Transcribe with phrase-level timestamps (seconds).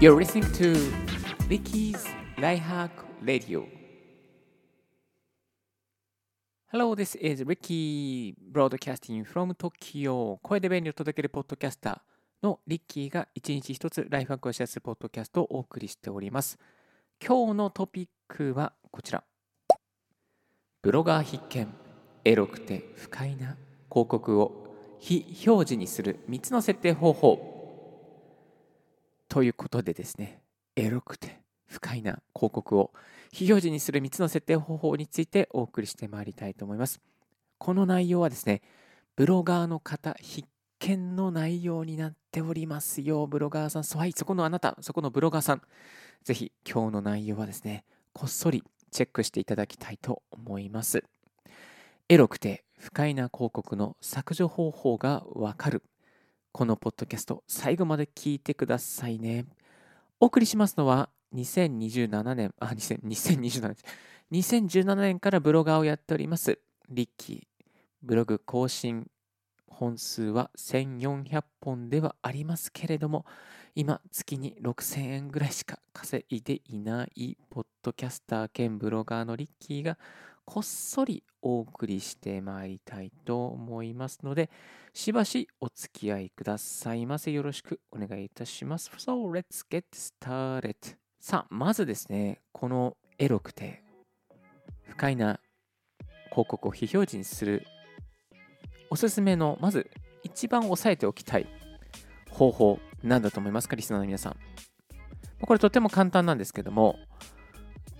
[0.00, 0.72] You're listening to
[1.50, 2.06] Ricky's
[2.38, 2.88] Lifehack
[3.20, 3.66] Radio.
[6.72, 10.38] Hello, this is Ricky broadcasting from Tokyo.
[10.42, 11.98] 声で便利を届けるポッドキャスター
[12.42, 16.58] のリッキーが一日一つライフハックをシェアするポッドキャストをお送りしております。
[17.22, 19.22] 今日のトピックはこちら。
[20.80, 21.74] ブロガー必見、
[22.24, 23.58] エロくて不快な
[23.90, 27.49] 広告を非表示にする3つの設定方法。
[29.30, 30.42] ということでですね、
[30.74, 32.90] エロくて不快な広告を
[33.30, 37.00] 非表示にする3つの設定方法についてお送りしてまいりたいと思います。
[37.58, 38.60] この内容はですね、
[39.14, 40.48] ブロガーの方必
[40.80, 43.28] 見の内容になっておりますよ。
[43.28, 45.62] ブロガーさん、そはい、そこのあなた、そこのブロガーさん、
[46.24, 51.04] ぜひ今日の内容はですね、こっそりチェックしていただきたいと思います。
[52.08, 55.84] エロくて不快な広告の削除方法がわかる。
[56.52, 59.46] このポッドキャスト、最後まで聞いてくださいね。
[60.18, 63.76] お送りしますのは、2027年、あ、2027年、
[64.32, 67.66] 2017年からブロガーをやっております、リッキー。
[68.02, 69.06] ブログ更新
[69.68, 73.24] 本数は1400本ではありますけれども、
[73.76, 79.98] 今、月に6000円ぐらいしか稼いでいないポッドキャスター兼ブロガーのリッキーが
[80.52, 84.50] こっそりお送りしてまいりたいと思いますので、
[84.92, 87.30] しばしお付き合いくださいませ。
[87.30, 88.90] よろしくお願いいたします。
[88.96, 90.74] So, let's get started.
[91.20, 93.84] さあ、まずですね、このエロくて
[94.88, 95.38] 不快な
[96.30, 97.64] 広告を非表示にする
[98.90, 99.88] おすすめの、まず
[100.24, 101.46] 一番押さえておきたい
[102.28, 104.36] 方法、なんだと思いますか、リスナーの皆さん。
[105.42, 106.96] これとても簡単なんですけども、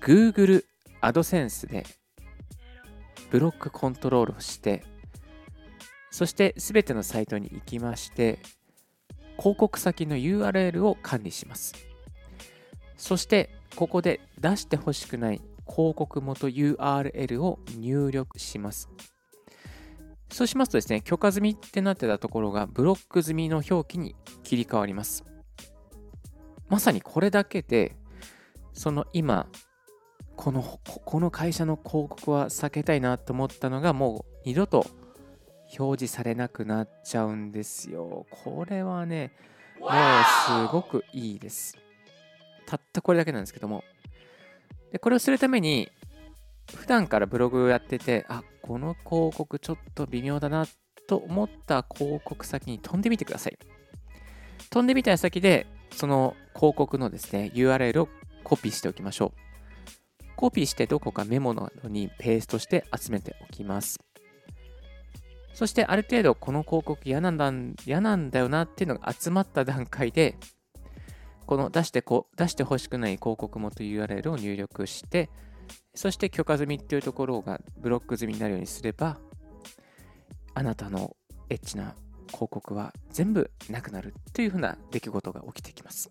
[0.01, 0.65] Google
[1.01, 1.87] AdSense で
[3.31, 4.85] ブロックコントロールをして、
[6.11, 8.41] そしてすべてのサイトに行きまして、
[9.39, 11.75] 広告先の URL を管理します。
[12.97, 18.91] そして、ここで出してほしくない広告元 URL を入力します。
[20.33, 25.25] そうしますとですね、許可済みってなってたところがブロック済みの表記に切り替わります。
[26.69, 27.97] まさにこれだけで、
[28.73, 29.49] その今、
[30.41, 34.87] このこの会社の広告は避けたいなと思ったのがもう二度と
[35.79, 38.25] 表示されなくなっちゃうんですよ。
[38.31, 39.33] これはね、
[39.79, 41.77] もうすごくいいです。
[42.65, 43.85] たったこれだけなんですけども。
[44.91, 45.91] でこれをするために、
[46.75, 50.67] 普段からブログをやってて、あ、この広告ちょっと微妙だな
[51.07, 53.59] と思った広告先に飛んでみてください。
[54.71, 58.09] 飛んでみた先で、その広告のですね、URL を
[58.43, 59.50] コピーしておきましょう。
[60.41, 64.01] コピーしてどこかメモなどにペーストして集めておきます。
[65.53, 67.53] そしてある程度この広告嫌なんだ
[67.85, 70.39] 嫌なんだよなっていうのが集まった段階で、
[71.45, 75.29] この出してこ出してほしくない広告元 URL を入力して、
[75.95, 79.19] そして許可済みっていうところがブロック済みになるようにすれば、
[80.55, 81.15] あなたの
[81.51, 81.95] エッチな
[82.29, 86.11] 広告は全部なくなるというふうな出来事が起きてきます。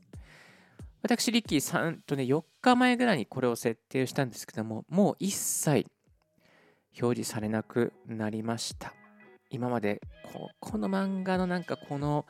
[1.01, 5.85] 私、リッキーさんとね、4日前ぐらいにこれを設定したんですけども、もう一切
[6.99, 8.93] 表示されなくなりました。
[9.49, 10.01] 今まで
[10.33, 12.25] こ、この漫画のなんかこの、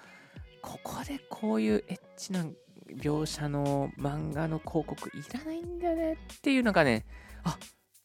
[0.62, 2.46] ここでこういうエッチな
[2.88, 7.06] 描写の漫画の広告いらないんだよねっていうのがね、
[7.44, 7.57] あ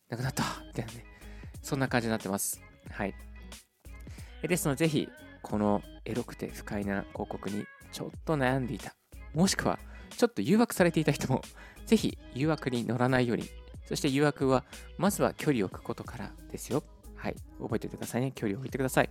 [0.09, 1.05] なくなったみたいなね、
[1.61, 2.61] そんな感じになってます。
[2.91, 3.15] はい。
[4.43, 5.09] ですので、ぜひ、
[5.43, 8.95] このエロくて不快な広告にちょっと悩んでいた、
[9.35, 9.79] もしくは
[10.17, 11.43] ちょっと誘惑されていた人も、
[11.87, 13.45] ぜひ誘惑に乗らないように。
[13.87, 14.65] そして誘惑は、
[14.97, 16.83] まずは距離を置くことからですよ。
[17.17, 17.37] はい。
[17.61, 18.33] 覚えておいてくださいね。
[18.35, 19.11] 距離を置いてください。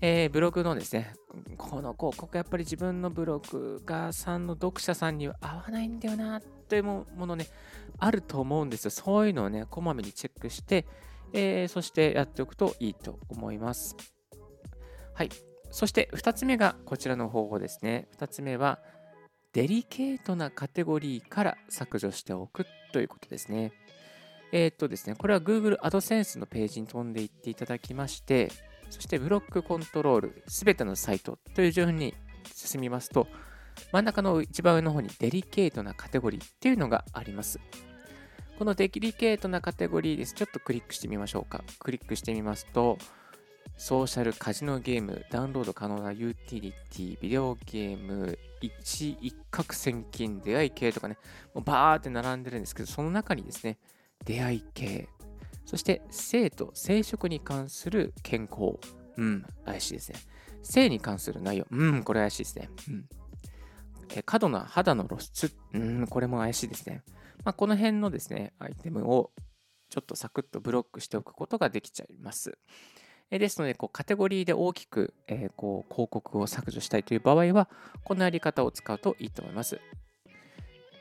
[0.00, 1.14] えー、ブログのですね、
[1.56, 7.46] この広告やっぱり自分のブログがさんの読者さんには合わないんだよなというものね、
[7.98, 8.90] あると思うんですよ。
[8.92, 10.86] そういうのをね、こまめにチェックして、
[11.32, 13.96] えー、そしてやっておくといいと思います。
[15.14, 15.30] はい。
[15.70, 18.08] そして2つ目がこちらの方法ですね。
[18.18, 18.78] 2つ目は、
[19.52, 23.72] デリケートなカテゴリーから削除しておくということですね。
[24.52, 28.50] えー、っとですね、これは Google AdSense のページに飛んでいっていただきまして、
[28.90, 32.14] そしてブロックコントロール、すべてのサイトという順に
[32.54, 33.26] 進みますと、
[33.92, 37.60] 真ん中の一番上の方にデリケートなカテゴリーっていうのがあります。
[38.58, 40.34] このデリケートなカテゴリーです。
[40.34, 41.62] ちょっとクリックしてみましょうか。
[41.78, 42.98] クリックしてみますと、
[43.76, 51.18] ソーシャルカジノゲーム、ダウンロード可能なユーティリティ、ビデオゲーム、一一攫千金、出会い系とかね、
[51.54, 53.78] もうバーって並んでるんですけど、その中にですね、
[54.24, 55.08] 出会い系、
[55.64, 58.78] そして性と生殖に関する健康、
[59.16, 60.18] うん、怪しいですね。
[60.62, 62.70] 性に関する内容、うん、これ怪しいですね。
[62.88, 63.08] うん
[64.14, 67.02] え過度な肌の露出、うん、これも怪しいですね。
[67.44, 69.30] まあ、この辺のですね、アイテムを
[69.90, 72.58] ちょっとサクッとブロックしておくことができちゃいます。
[73.30, 77.68] ですので、カテゴリーで大きく、え、こう広告を削除したいという場合は、
[78.04, 79.80] このやり方を使うといいと思います。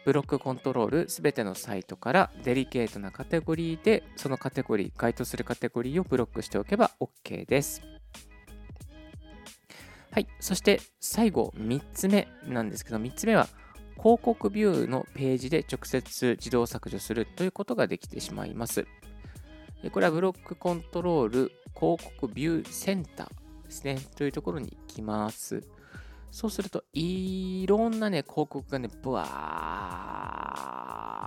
[0.03, 7.81] ブロックコントロールすべてのサイトからデリケートなカテゴリーでそのカテゴリー、該当するカテゴリーをブロックしておけば OK です。
[10.11, 13.47] はい、そして最後3つ目なんですけど、3つ目は
[13.97, 18.87] 広告ビューのページで直接自動削除するということができてしまいます。
[19.91, 23.27] これはブロックコントロール広告ビューセンター
[23.65, 25.61] ですね、というところに行きます。
[26.31, 29.25] そうすると、いろんなね、広告がね、ブワ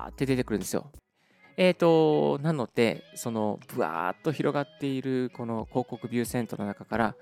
[0.09, 0.91] ーって出てくるんですよ。
[1.57, 7.15] えっ、ー、と、なので、その、ブワーっと広がっている、この広告ビューセンターの中から、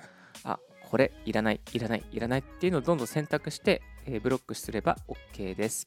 [0.44, 0.58] あ、
[0.90, 4.96] これ、いらない、いらない、いらないっていうのをどんどん選択して、えー、ブロックすれば
[5.34, 5.86] OK です。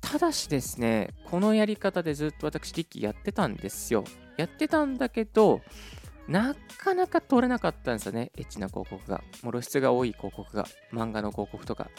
[0.00, 4.04] ただしですね、このやり方でずっと私、リッキーやってたんですよ。
[4.36, 5.60] やってたんだけど、
[6.28, 9.22] なかなか取れなかったんですよね、エッチな広告が。
[9.42, 11.90] もう露出が多い広告が、漫画の広告とか。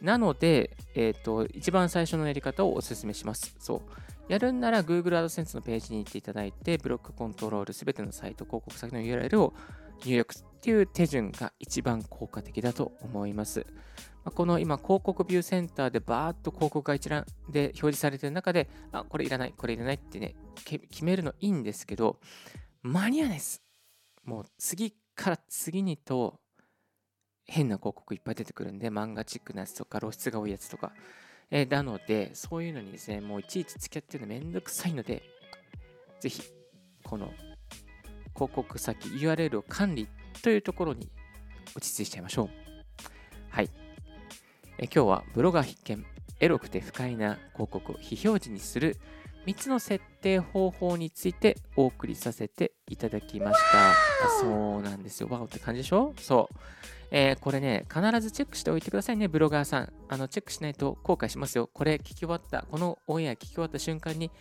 [0.00, 3.56] なので、えっ、ー、と、一番最初のやり方をお勧めします。
[3.58, 3.80] そう。
[4.28, 9.54] やるんなら Google AdSense のページに行っていただいて、ブロックコントロールすべてのサイト、広告先の URL を
[10.04, 13.66] 入力っていう手順が一番効果的だと思います。
[14.24, 20.34] この今、広告ビューセンターでバーっと広告が一覧で表示されている中で、あ、これいらない、これいらないってね、
[20.64, 22.18] 決めるのいいんですけど、
[22.82, 23.63] 間に合わないです。
[24.24, 26.40] もう次から次にと
[27.46, 30.92] 変な広告いっぱい出てくるんで、漫画チックなやつとか露出が多いやつとか。
[31.50, 35.22] えー、なので、そういうのにですね、もういちいち付き合ってるのめんどくさいので、
[36.20, 36.42] ぜひ、
[37.04, 37.32] この
[38.34, 40.08] 広告先 URL を管理
[40.42, 41.10] というところに
[41.76, 42.48] 落ち着いちゃいましょう。
[43.50, 43.70] はい。
[44.78, 46.04] え今日はブロガー必見、
[46.40, 48.96] エロくて不快な広告を非表示にする
[49.46, 54.28] 3つの設定方法についてお送りさせていただきました。
[54.40, 55.28] そうなんですよ。
[55.30, 56.14] ワオって感じでしょ？
[56.18, 56.56] そう。
[57.10, 59.92] えー、これね、必ずチェックしておいてくださいね、ブロガーさん。
[60.08, 61.70] あの、チェックしないと後悔しますよ。
[61.72, 64.32] これ聞き終わった、このオンエア聞き終わった瞬間に、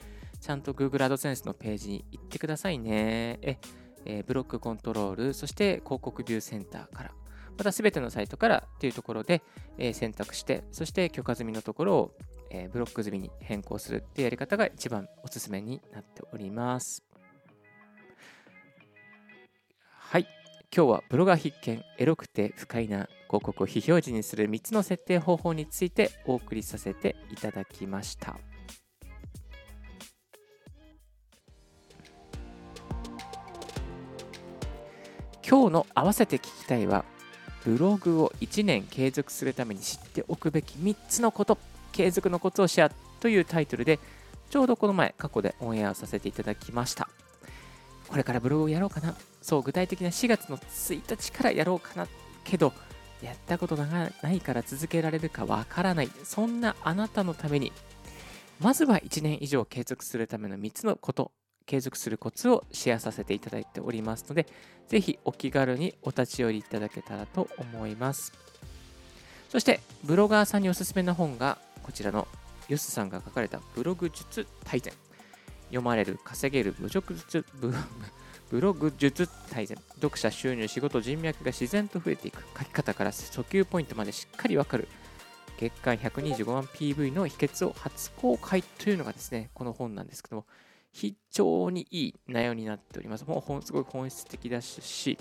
[0.41, 3.37] ちゃんと Google AdSense のページに行ってくださいね。
[3.41, 3.57] え、
[4.05, 7.11] えー、ブロックコントロール、そして広告ビューセンターから、
[7.57, 9.43] またすべてのサイトからというところで、
[9.77, 12.15] えー、選択して、そして許可済みのところを
[12.53, 17.03] えー、ブロック済みに変更するっていうやり方が一番おすすめになっております。
[19.89, 20.27] はい。
[20.75, 28.39] 今日はブロガー必見、エロくて不快な広告を非表示にする3つの設定方法についてお送りさせていただきました。
[35.47, 37.03] 今日の合わせて聞きたいは、
[37.65, 41.57] ブログを1年継続するために知っておくべき3つのこと
[41.93, 42.91] 継続のコツをシェア
[43.21, 43.99] というタイトルで、
[44.49, 47.07] ちょうどこの前、過去でオンエアさせていただきました。
[48.09, 49.15] これからブログをやろうかな。
[49.41, 52.07] そう、具体的な4月の1日からやろうかな。
[52.43, 52.73] けど、
[53.21, 56.09] やったことがないから続けられるかわからない。
[56.25, 57.71] そんなあなたのために、
[58.59, 61.31] まずは1年以上継続するための3つのこと、
[61.65, 64.47] 継続するコツをシェアさせていただいておりますので、
[64.87, 68.33] ぜひお気軽にお立ち寄りいただけたらと思います。
[69.49, 72.27] そして、ブロガーさんにおすすめな本が、こちらの
[72.69, 74.93] ヨスさんが書かれたブログ術大全。
[75.67, 77.45] 読まれる、稼げるブログ術、
[78.49, 79.77] ブログ術大全。
[79.95, 82.43] 読者収入、仕事、人脈が自然と増えていく。
[82.57, 84.87] 書き方から訴求ポイントまでしっかりわかる。
[85.59, 90.45] 月間125万 PV の秘訣を初公開というのがですね、この本なんですけども、
[90.91, 93.25] 非常にいい内容になっております。
[93.25, 95.17] もうすごい本質的だし、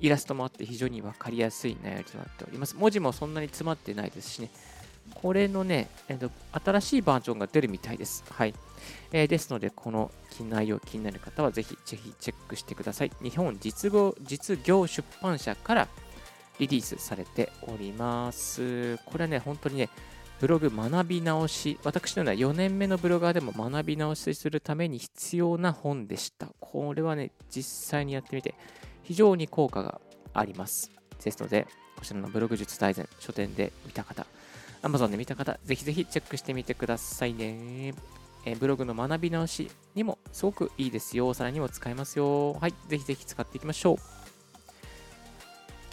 [0.00, 2.74] イラストもあって非常に分かりやすい内容となっております。
[2.74, 4.50] 文字もそんなに詰まってないですしね、
[5.14, 8.24] これのね、えっと、新しいバージョンが出るみたいです。
[8.30, 8.54] はい。
[9.12, 13.12] えー、ですので、この機内容気になる方はぜひ、ぜひチェックしてください。
[13.22, 15.88] 日本実業実業出版社から
[16.58, 18.96] リリースされております。
[19.06, 19.88] これはね、本当にね、
[20.40, 26.48] ブログ学び直し、私のような4年目のブロガーでも学び直しするために必要な本でした。
[26.60, 28.54] これはね、実際にやってみて、
[29.02, 30.00] 非常に効果が
[30.32, 30.90] あります。
[31.22, 34.26] ですので、こちらのブログ術大全、書店で見た方、
[34.84, 37.94] Amazon で見た方、ぜひぜひチェックしてみてくださいね。
[38.44, 41.32] えブログの学び直しにもすごくいいですよ。
[41.32, 42.52] さらにも使えますよ。
[42.52, 42.74] はい。
[42.88, 43.96] ぜひぜひ使っていきましょう。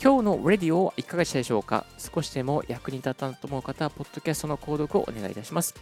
[0.03, 1.85] 今日のレディオはいかがでしたでしょうか？
[1.97, 5.73] 少しでも役に立ったと思う方は、ポッドキャストの購読をお願いいたします。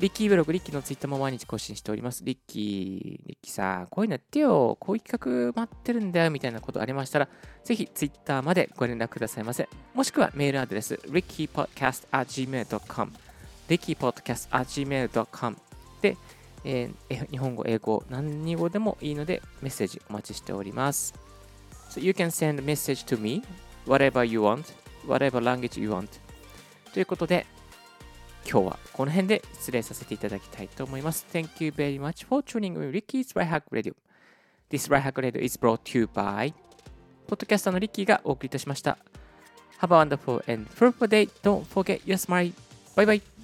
[0.00, 2.24] リッキーブログ、リッキーのツイッターも毎日更新しております。
[2.24, 2.62] リッキー、
[3.28, 7.28] リッキーさ、こういうのやってよ、こういう企画待ってるんだよ、みたいなことありましたら、
[7.64, 9.68] ぜひツイッターまでご連絡くださいませ。
[9.92, 13.12] もしくはメールアドレス、rickypodcast.gmail.com、
[13.68, 15.56] rickypodcast.gmail.com
[16.00, 16.16] で、
[16.64, 21.12] えー、日本語、英語、何語でもいいので、メッセージお待ちしております。
[21.90, 23.42] So you can send a message to me,
[23.86, 24.64] whatever you want,
[25.06, 26.08] whatever language you want.
[26.94, 27.44] ということで、
[28.48, 31.26] 今日はこの辺で失礼させていただきたいと思います。
[31.32, 33.94] Thank you very much for tuning in Ricky's Right Hack Radio.
[34.70, 36.52] This Right Hack Radio is brought to you by
[37.26, 38.98] ポッドキャスターのリッキーがお送りいたしました。
[39.80, 41.28] Have a wonderful and fruitful day.
[41.42, 42.52] Don't forget your smile.
[42.96, 43.39] Bye bye.